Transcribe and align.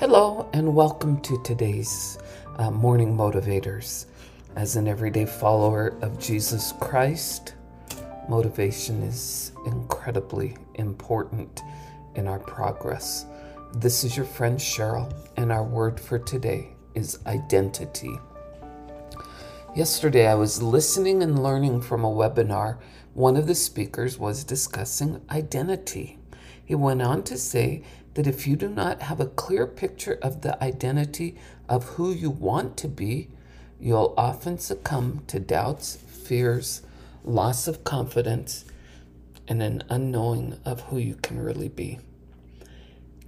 Hello, 0.00 0.48
and 0.54 0.74
welcome 0.74 1.20
to 1.20 1.38
today's 1.42 2.16
uh, 2.56 2.70
Morning 2.70 3.14
Motivators. 3.14 4.06
As 4.56 4.76
an 4.76 4.88
everyday 4.88 5.26
follower 5.26 5.94
of 6.00 6.18
Jesus 6.18 6.72
Christ, 6.80 7.52
motivation 8.26 9.02
is 9.02 9.52
incredibly 9.66 10.56
important 10.76 11.60
in 12.14 12.26
our 12.26 12.38
progress. 12.38 13.26
This 13.74 14.02
is 14.02 14.16
your 14.16 14.24
friend 14.24 14.58
Cheryl, 14.58 15.12
and 15.36 15.52
our 15.52 15.64
word 15.64 16.00
for 16.00 16.18
today 16.18 16.70
is 16.94 17.18
identity. 17.26 18.18
Yesterday, 19.76 20.26
I 20.28 20.34
was 20.34 20.62
listening 20.62 21.22
and 21.22 21.42
learning 21.42 21.82
from 21.82 22.04
a 22.04 22.10
webinar. 22.10 22.78
One 23.12 23.36
of 23.36 23.46
the 23.46 23.54
speakers 23.54 24.16
was 24.16 24.44
discussing 24.44 25.20
identity. 25.28 26.16
He 26.64 26.74
went 26.76 27.02
on 27.02 27.24
to 27.24 27.36
say 27.36 27.82
that 28.14 28.26
if 28.26 28.46
you 28.46 28.56
do 28.56 28.68
not 28.68 29.02
have 29.02 29.20
a 29.20 29.26
clear 29.26 29.66
picture 29.66 30.18
of 30.22 30.42
the 30.42 30.62
identity 30.62 31.36
of 31.68 31.84
who 31.90 32.12
you 32.12 32.30
want 32.30 32.76
to 32.78 32.88
be, 32.88 33.28
you'll 33.80 34.14
often 34.16 34.58
succumb 34.58 35.22
to 35.26 35.38
doubts, 35.38 35.96
fears, 35.96 36.82
loss 37.24 37.68
of 37.68 37.84
confidence, 37.84 38.64
and 39.48 39.62
an 39.62 39.82
unknowing 39.88 40.58
of 40.64 40.80
who 40.82 40.98
you 40.98 41.16
can 41.16 41.38
really 41.38 41.68
be. 41.68 41.98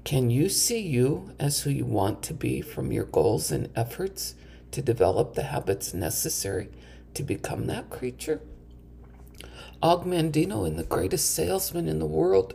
Can 0.05 0.31
you 0.31 0.49
see 0.49 0.81
you 0.81 1.31
as 1.39 1.61
who 1.61 1.71
you 1.71 1.85
want 1.85 2.23
to 2.25 2.35
be 2.35 2.61
from 2.61 2.91
your 2.91 3.05
goals 3.05 3.53
and 3.53 3.69
efforts 3.77 4.35
to 4.73 4.83
develop 4.83 5.35
the 5.35 5.45
habits 5.45 5.95
necessary 5.95 6.69
to 7.15 7.23
become 7.23 7.67
that 7.67 7.89
creature? 7.89 8.41
Og 9.81 10.05
Mandino, 10.05 10.67
in 10.67 10.77
The 10.77 10.85
Greatest 10.85 11.31
Salesman 11.31 11.89
in 11.89 11.99
the 11.99 12.07
World, 12.07 12.55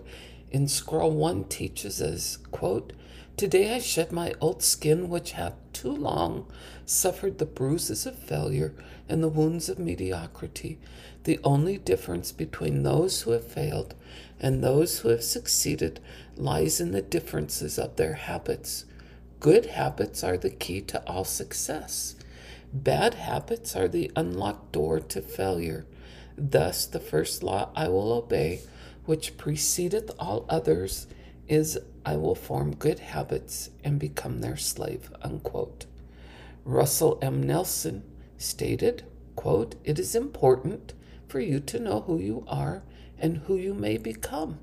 in 0.50 0.68
scroll 0.68 1.12
1 1.12 1.46
teaches 1.46 2.02
us, 2.02 2.38
quote, 2.52 2.94
Today 3.36 3.76
I 3.76 3.80
shed 3.80 4.12
my 4.12 4.34
old 4.42 4.64
skin, 4.64 5.10
which 5.10 5.34
hath 5.34 5.54
too 5.74 5.92
long 5.92 6.48
suffered 6.86 7.38
the 7.38 7.46
bruises 7.46 8.08
of 8.08 8.18
failure 8.18 8.74
and 9.08 9.22
the 9.22 9.28
wounds 9.28 9.70
of 9.70 9.78
mediocrity. 9.78 10.80
The 11.26 11.40
only 11.44 11.78
difference 11.78 12.32
between 12.32 12.82
those 12.82 13.22
who 13.22 13.32
have 13.32 13.46
failed 13.46 13.94
and 14.40 14.64
those 14.64 15.00
who 15.00 15.10
have 15.10 15.24
succeeded 15.24 16.00
lies 16.36 16.80
in 16.80 16.94
the 16.94 17.02
differences 17.02 17.78
of 17.78 17.96
their 17.96 18.14
habits. 18.14 18.86
Good 19.40 19.68
habits 19.68 20.24
are 20.24 20.38
the 20.38 20.50
key 20.50 20.82
to 20.82 21.06
all 21.06 21.26
success. 21.26 22.16
Bad 22.74 23.14
habits 23.14 23.76
are 23.76 23.88
the 23.88 24.12
unlocked 24.16 24.72
door 24.72 25.00
to 25.00 25.22
failure. 25.22 25.86
Thus, 26.36 26.88
the 26.88 27.00
first 27.00 27.44
law 27.44 27.70
I 27.76 27.88
will 27.88 28.12
obey 28.14 28.62
which 29.08 29.38
precedeth 29.38 30.12
all 30.20 30.46
others, 30.50 31.08
is 31.48 31.80
I 32.06 32.18
will 32.18 32.36
form 32.36 32.76
good 32.76 33.00
habits 33.00 33.70
and 33.84 33.98
become 33.98 34.42
their 34.42 34.58
slave. 34.58 35.10
Unquote. 35.22 35.86
Russell 36.66 37.18
M. 37.22 37.42
Nelson 37.42 38.04
stated, 38.38 39.06
quote, 39.38 39.76
It 39.86 39.98
is 39.98 40.14
important 40.14 40.94
for 41.30 41.40
you 41.40 41.62
to 41.62 41.80
know 41.80 42.02
who 42.02 42.20
you 42.20 42.44
are 42.48 42.84
and 43.18 43.38
who 43.38 43.56
you 43.56 43.74
may 43.74 43.98
become. 43.98 44.60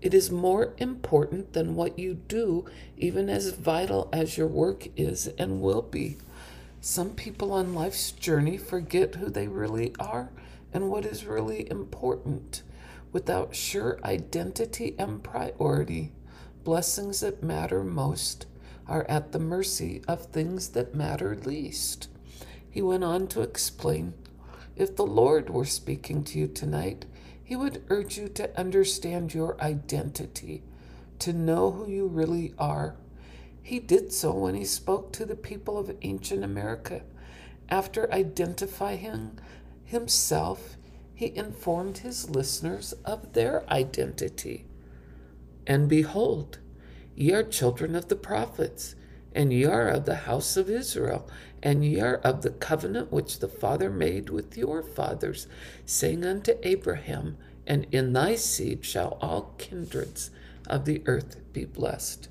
It 0.00 0.14
is 0.14 0.30
more 0.30 0.74
important 0.78 1.52
than 1.52 1.74
what 1.74 1.98
you 1.98 2.14
do, 2.14 2.66
even 2.96 3.28
as 3.28 3.50
vital 3.50 4.08
as 4.12 4.38
your 4.38 4.46
work 4.46 4.86
is 4.96 5.26
and 5.36 5.60
will 5.60 5.82
be. 5.82 6.18
Some 6.80 7.10
people 7.10 7.52
on 7.52 7.74
life's 7.74 8.12
journey 8.12 8.56
forget 8.56 9.16
who 9.16 9.30
they 9.30 9.48
really 9.48 9.94
are 9.98 10.30
and 10.72 10.90
what 10.90 11.04
is 11.04 11.24
really 11.24 11.68
important 11.68 12.62
without 13.14 13.54
sure 13.54 14.00
identity 14.04 14.92
and 14.98 15.22
priority, 15.22 16.10
blessings 16.64 17.20
that 17.20 17.44
matter 17.44 17.84
most 17.84 18.44
are 18.88 19.06
at 19.08 19.30
the 19.30 19.38
mercy 19.38 20.02
of 20.08 20.26
things 20.26 20.70
that 20.70 20.96
matter 20.96 21.36
least. 21.36 22.08
He 22.68 22.82
went 22.82 23.04
on 23.04 23.28
to 23.28 23.40
explain 23.40 24.14
if 24.74 24.96
the 24.96 25.06
Lord 25.06 25.48
were 25.48 25.64
speaking 25.64 26.24
to 26.24 26.40
you 26.40 26.48
tonight, 26.48 27.04
he 27.42 27.54
would 27.54 27.84
urge 27.88 28.18
you 28.18 28.26
to 28.30 28.58
understand 28.58 29.32
your 29.32 29.60
identity, 29.60 30.64
to 31.20 31.32
know 31.32 31.70
who 31.70 31.88
you 31.88 32.08
really 32.08 32.52
are. 32.58 32.96
He 33.62 33.78
did 33.78 34.12
so 34.12 34.32
when 34.32 34.56
he 34.56 34.64
spoke 34.64 35.12
to 35.12 35.24
the 35.24 35.36
people 35.36 35.78
of 35.78 35.96
ancient 36.02 36.42
America. 36.42 37.02
After 37.68 38.12
identifying 38.12 39.38
himself, 39.84 40.76
he 41.24 41.38
informed 41.38 41.98
his 41.98 42.28
listeners 42.28 42.92
of 43.04 43.32
their 43.32 43.68
identity. 43.70 44.66
And 45.66 45.88
behold, 45.88 46.58
ye 47.14 47.32
are 47.32 47.42
children 47.42 47.94
of 47.94 48.08
the 48.08 48.16
prophets, 48.16 48.94
and 49.34 49.50
ye 49.50 49.64
are 49.64 49.88
of 49.88 50.04
the 50.04 50.26
house 50.28 50.58
of 50.58 50.68
Israel, 50.68 51.26
and 51.62 51.82
ye 51.82 51.98
are 51.98 52.16
of 52.16 52.42
the 52.42 52.50
covenant 52.50 53.10
which 53.10 53.38
the 53.38 53.48
Father 53.48 53.88
made 53.88 54.28
with 54.28 54.58
your 54.58 54.82
fathers, 54.82 55.46
saying 55.86 56.26
unto 56.26 56.58
Abraham, 56.62 57.38
And 57.66 57.86
in 57.90 58.12
thy 58.12 58.34
seed 58.34 58.84
shall 58.84 59.16
all 59.22 59.54
kindreds 59.56 60.30
of 60.68 60.84
the 60.84 61.02
earth 61.06 61.40
be 61.54 61.64
blessed. 61.64 62.28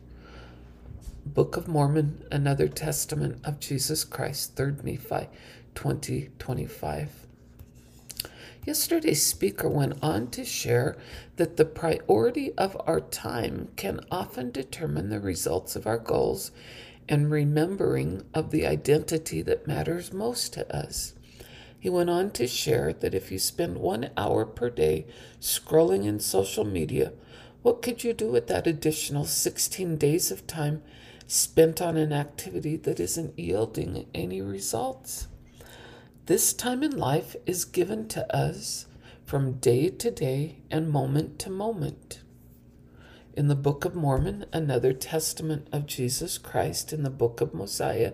Book 1.25 1.57
of 1.57 1.67
Mormon, 1.67 2.23
another 2.31 2.67
testament 2.67 3.39
of 3.43 3.59
Jesus 3.59 4.03
Christ, 4.03 4.55
3rd 4.55 4.83
Nephi 4.83 5.29
20 5.73 6.29
25. 6.37 7.23
Yesterday's 8.65 9.25
speaker 9.25 9.67
went 9.67 10.01
on 10.01 10.27
to 10.27 10.45
share 10.45 10.95
that 11.35 11.57
the 11.57 11.65
priority 11.65 12.53
of 12.53 12.79
our 12.85 13.01
time 13.01 13.67
can 13.75 13.99
often 14.09 14.51
determine 14.51 15.09
the 15.09 15.19
results 15.19 15.75
of 15.75 15.85
our 15.85 15.97
goals 15.97 16.51
and 17.09 17.29
remembering 17.29 18.23
of 18.33 18.51
the 18.51 18.65
identity 18.65 19.41
that 19.41 19.67
matters 19.67 20.13
most 20.13 20.53
to 20.53 20.75
us. 20.75 21.13
He 21.77 21.89
went 21.89 22.09
on 22.09 22.31
to 22.31 22.47
share 22.47 22.93
that 22.93 23.13
if 23.13 23.29
you 23.29 23.37
spend 23.37 23.77
one 23.77 24.09
hour 24.15 24.45
per 24.45 24.69
day 24.69 25.05
scrolling 25.41 26.05
in 26.05 26.21
social 26.21 26.63
media, 26.63 27.11
what 27.61 27.81
could 27.81 28.05
you 28.05 28.13
do 28.13 28.31
with 28.31 28.47
that 28.47 28.65
additional 28.65 29.25
16 29.25 29.97
days 29.97 30.31
of 30.31 30.47
time 30.47 30.81
spent 31.27 31.81
on 31.81 31.97
an 31.97 32.13
activity 32.13 32.77
that 32.77 33.01
isn't 33.01 33.37
yielding 33.37 34.07
any 34.13 34.41
results? 34.41 35.27
This 36.25 36.53
time 36.53 36.83
in 36.83 36.95
life 36.95 37.35
is 37.45 37.65
given 37.65 38.07
to 38.07 38.33
us 38.33 38.85
from 39.25 39.59
day 39.59 39.89
to 39.89 40.09
day 40.09 40.59
and 40.71 40.89
moment 40.89 41.37
to 41.39 41.49
moment. 41.49 42.21
In 43.33 43.49
the 43.49 43.55
Book 43.55 43.83
of 43.83 43.93
Mormon, 43.93 44.45
another 44.53 44.93
testament 44.93 45.67
of 45.73 45.85
Jesus 45.85 46.37
Christ, 46.37 46.93
in 46.93 47.03
the 47.03 47.09
Book 47.09 47.41
of 47.41 47.53
Mosiah, 47.53 48.13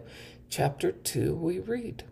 chapter 0.50 0.92
2, 0.92 1.36
we 1.36 1.60
read 1.60 2.04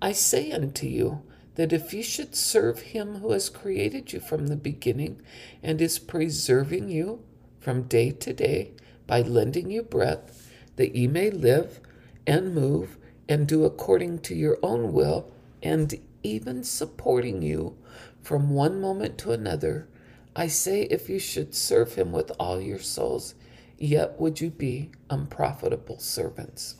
I 0.00 0.10
say 0.10 0.50
unto 0.50 0.88
you, 0.88 1.22
that 1.54 1.72
if 1.72 1.94
you 1.94 2.02
should 2.02 2.34
serve 2.34 2.80
him 2.80 3.20
who 3.20 3.30
has 3.30 3.48
created 3.48 4.12
you 4.12 4.18
from 4.18 4.48
the 4.48 4.56
beginning 4.56 5.22
and 5.62 5.80
is 5.80 6.00
preserving 6.00 6.88
you 6.88 7.22
from 7.60 7.82
day 7.82 8.10
to 8.10 8.32
day 8.32 8.72
by 9.06 9.20
lending 9.20 9.70
you 9.70 9.84
breath, 9.84 10.50
that 10.74 10.96
ye 10.96 11.06
may 11.06 11.30
live 11.30 11.78
and 12.26 12.52
move 12.52 12.98
and 13.32 13.48
do 13.48 13.64
according 13.64 14.18
to 14.18 14.34
your 14.34 14.58
own 14.62 14.92
will, 14.92 15.32
and 15.62 15.94
even 16.22 16.62
supporting 16.62 17.40
you 17.40 17.74
from 18.20 18.50
one 18.50 18.78
moment 18.78 19.16
to 19.16 19.32
another. 19.32 19.88
I 20.36 20.48
say, 20.48 20.82
if 20.82 21.08
you 21.08 21.18
should 21.18 21.54
serve 21.54 21.94
him 21.94 22.12
with 22.12 22.30
all 22.38 22.60
your 22.60 22.78
souls, 22.78 23.34
yet 23.78 24.20
would 24.20 24.42
you 24.42 24.50
be 24.50 24.90
unprofitable 25.08 25.98
servants. 25.98 26.76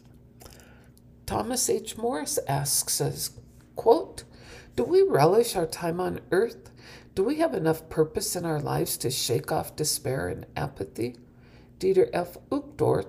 Thomas 1.24 1.70
H. 1.70 1.96
Morris 1.96 2.38
asks 2.46 3.00
us, 3.00 3.30
quote, 3.74 4.24
Do 4.76 4.84
we 4.84 5.00
relish 5.00 5.56
our 5.56 5.66
time 5.66 6.00
on 6.00 6.20
earth? 6.30 6.70
Do 7.14 7.24
we 7.24 7.36
have 7.36 7.54
enough 7.54 7.88
purpose 7.88 8.36
in 8.36 8.44
our 8.44 8.60
lives 8.60 8.98
to 8.98 9.10
shake 9.10 9.50
off 9.50 9.74
despair 9.74 10.28
and 10.28 10.44
apathy? 10.54 11.16
Dieter 11.78 12.10
F. 12.12 12.36
Uchtdorf, 12.50 13.06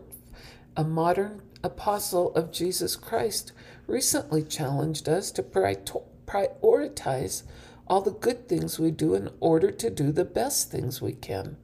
a 0.75 0.83
modern 0.83 1.41
apostle 1.63 2.33
of 2.35 2.51
Jesus 2.51 2.95
Christ, 2.95 3.51
recently 3.87 4.43
challenged 4.43 5.07
us 5.07 5.31
to 5.31 5.43
prioritize 5.43 7.43
all 7.87 8.01
the 8.01 8.11
good 8.11 8.47
things 8.47 8.79
we 8.79 8.91
do 8.91 9.13
in 9.13 9.29
order 9.39 9.71
to 9.71 9.89
do 9.89 10.11
the 10.11 10.25
best 10.25 10.71
things 10.71 11.01
we 11.01 11.13
can. 11.13 11.57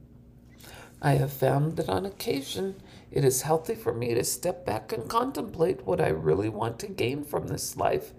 I 1.02 1.12
have 1.12 1.32
found 1.32 1.76
that 1.76 1.88
on 1.88 2.04
occasion 2.04 2.76
it 3.10 3.24
is 3.24 3.42
healthy 3.42 3.74
for 3.74 3.92
me 3.92 4.14
to 4.14 4.22
step 4.22 4.66
back 4.66 4.92
and 4.92 5.08
contemplate 5.08 5.86
what 5.86 6.00
I 6.00 6.08
really 6.08 6.48
want 6.48 6.78
to 6.80 6.88
gain 6.88 7.24
from 7.24 7.48
this 7.48 7.76
life 7.76 8.12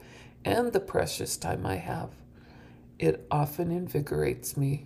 and 0.44 0.74
the 0.74 0.80
precious 0.80 1.38
time 1.38 1.66
I 1.66 1.76
have. 1.76 2.10
It 2.98 3.26
often 3.30 3.72
invigorates 3.72 4.58
me 4.58 4.86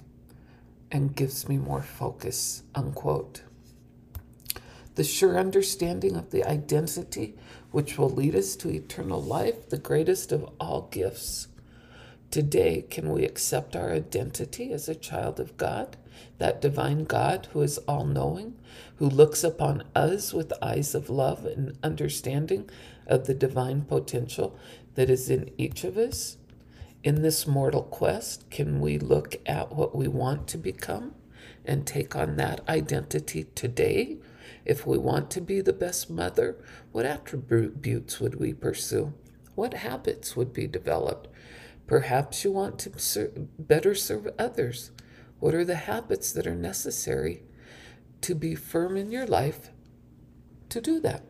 and 0.92 1.16
gives 1.16 1.50
me 1.50 1.58
more 1.58 1.82
focus. 1.82 2.64
Unquote 2.76 3.44
the 4.96 5.04
sure 5.04 5.38
understanding 5.38 6.16
of 6.16 6.32
the 6.32 6.44
identity 6.44 7.36
which 7.72 7.98
will 7.98 8.10
lead 8.10 8.36
us 8.36 8.56
to 8.56 8.70
eternal 8.70 9.22
life, 9.22 9.70
the 9.70 9.78
greatest 9.78 10.32
of 10.32 10.50
all 10.60 10.88
gifts. 10.92 11.48
Today, 12.32 12.86
can 12.90 13.12
we 13.12 13.24
accept 13.26 13.76
our 13.76 13.92
identity 13.92 14.72
as 14.72 14.90
a 14.90 14.96
child 14.96 15.40
of 15.40 15.58
God, 15.58 15.98
that 16.38 16.62
divine 16.62 17.04
God 17.04 17.48
who 17.52 17.62
is 17.62 17.78
all 17.80 18.06
knowing, 18.06 18.56
who 18.98 19.10
looks 19.10 19.44
upon 19.44 19.84
us 19.94 20.34
with 20.34 20.52
eyes 20.62 20.96
of 20.96 21.10
love 21.10 21.46
and 21.46 21.78
understanding 21.84 22.70
of 23.08 23.28
the 23.28 23.34
divine 23.34 23.82
potential 23.82 24.58
that 24.96 25.10
is 25.10 25.30
in 25.30 25.52
each 25.58 25.84
of 25.84 25.98
us? 25.98 26.38
In 27.04 27.22
this 27.22 27.46
mortal 27.46 27.84
quest, 27.84 28.50
can 28.50 28.80
we 28.80 28.98
look 28.98 29.36
at 29.46 29.74
what 29.74 29.96
we 29.96 30.08
want 30.08 30.48
to 30.48 30.58
become 30.58 31.14
and 31.64 31.86
take 31.86 32.16
on 32.16 32.38
that 32.38 32.68
identity 32.68 33.46
today? 33.56 34.18
If 34.66 34.86
we 34.86 34.98
want 34.98 35.30
to 35.32 35.42
be 35.42 35.62
the 35.62 35.74
best 35.74 36.10
mother, 36.10 36.58
what 36.92 37.06
attributes 37.06 38.20
would 38.20 38.36
we 38.36 38.54
pursue? 38.54 39.14
What 39.56 39.76
habits 39.76 40.36
would 40.36 40.54
be 40.54 40.68
developed? 40.68 41.28
Perhaps 41.88 42.44
you 42.44 42.52
want 42.52 42.80
to 42.80 43.00
ser- 43.00 43.32
better 43.60 43.96
serve 43.96 44.28
others. 44.40 44.92
What 45.40 45.54
are 45.54 45.66
the 45.66 45.76
habits 45.76 46.32
that 46.32 46.48
are 46.48 46.56
necessary 46.56 47.44
to 48.22 48.36
be 48.36 48.56
firm 48.56 48.98
in 48.98 49.12
your 49.12 49.28
life 49.28 49.70
to 50.70 50.82
do 50.82 51.00
that? 51.02 51.24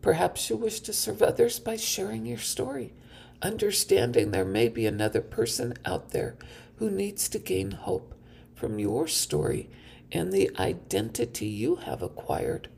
Perhaps 0.00 0.48
you 0.48 0.56
wish 0.56 0.80
to 0.80 0.92
serve 0.92 1.22
others 1.22 1.58
by 1.58 1.76
sharing 1.76 2.24
your 2.24 2.38
story, 2.38 2.94
understanding 3.42 4.30
there 4.30 4.44
may 4.44 4.68
be 4.68 4.86
another 4.86 5.20
person 5.20 5.74
out 5.84 6.10
there 6.10 6.36
who 6.76 6.88
needs 6.88 7.28
to 7.28 7.38
gain 7.38 7.72
hope 7.72 8.14
from 8.54 8.78
your 8.78 9.08
story 9.08 9.68
and 10.12 10.32
the 10.32 10.50
identity 10.58 11.46
you 11.46 11.76
have 11.76 12.02
acquired. 12.02 12.68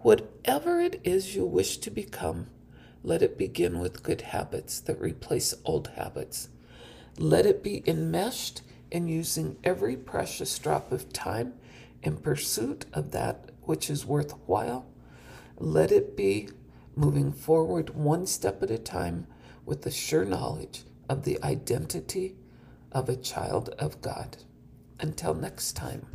Whatever 0.00 0.80
it 0.80 1.00
is 1.04 1.34
you 1.34 1.44
wish 1.44 1.78
to 1.78 1.90
become, 1.90 2.48
let 3.02 3.22
it 3.22 3.38
begin 3.38 3.78
with 3.78 4.02
good 4.02 4.20
habits 4.22 4.80
that 4.80 5.00
replace 5.00 5.54
old 5.64 5.88
habits. 5.96 6.48
Let 7.18 7.46
it 7.46 7.62
be 7.62 7.82
enmeshed 7.86 8.62
in 8.90 9.08
using 9.08 9.56
every 9.64 9.96
precious 9.96 10.58
drop 10.58 10.92
of 10.92 11.12
time 11.12 11.54
in 12.02 12.16
pursuit 12.16 12.86
of 12.92 13.10
that 13.10 13.50
which 13.62 13.90
is 13.90 14.06
worthwhile. 14.06 14.86
Let 15.56 15.90
it 15.90 16.16
be 16.16 16.48
moving 16.94 17.32
forward 17.32 17.90
one 17.90 18.26
step 18.26 18.62
at 18.62 18.70
a 18.70 18.78
time 18.78 19.26
with 19.64 19.82
the 19.82 19.90
sure 19.90 20.24
knowledge 20.24 20.84
of 21.08 21.24
the 21.24 21.42
identity 21.42 22.36
of 22.92 23.08
a 23.08 23.16
child 23.16 23.70
of 23.78 24.00
God. 24.00 24.38
Until 25.00 25.34
next 25.34 25.72
time, 25.72 26.06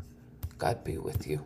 God 0.57 0.83
be 0.83 0.97
with 0.97 1.27
you. 1.27 1.45